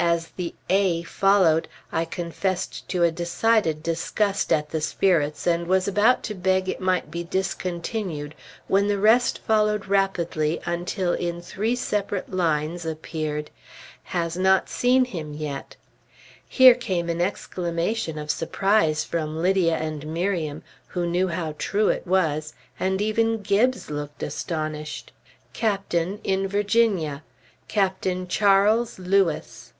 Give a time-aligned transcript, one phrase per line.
[0.00, 5.88] As the "a" followed, I confess to a decided disgust at the Spirits, and was
[5.88, 8.36] about to beg it might be discontinued
[8.68, 13.50] when the rest followed rapidly until in three separate lines appeared,
[14.04, 15.74] "Has not seen him yet"
[16.48, 22.06] (here came an exclamation of surprise from Lydia and Miriam, who knew how true it
[22.06, 25.10] was, and even Gibbes looked astonished).
[25.52, 27.24] "Captain, in Virginia.
[27.66, 29.72] Captain Charles Lewis."